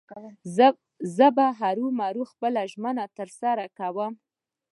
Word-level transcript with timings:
زه 1.17 1.27
به 1.35 1.45
هرو 1.59 1.87
مرو 1.99 2.23
خپله 2.31 2.61
ژمنه 2.71 3.05
تر 3.17 3.27
سره 3.39 3.65
کوم. 3.77 4.13